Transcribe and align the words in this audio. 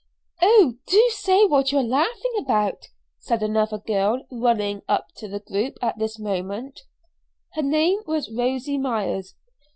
"Oh, 0.41 0.77
do 0.87 1.09
say 1.11 1.45
what 1.45 1.71
you 1.71 1.77
are 1.77 1.83
laughing 1.83 2.31
about!" 2.39 2.87
said 3.19 3.43
another 3.43 3.77
girl, 3.77 4.25
running 4.31 4.81
up 4.89 5.09
to 5.17 5.27
the 5.27 5.41
group 5.41 5.77
at 5.79 5.99
this 5.99 6.17
moment. 6.17 6.81
Her 7.53 7.61
name 7.61 7.99
was 8.07 8.31
Rosy 8.35 8.79
Myers. 8.79 9.35